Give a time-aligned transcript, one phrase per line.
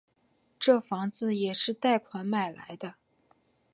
[0.57, 2.95] 这房子也是贷款买来的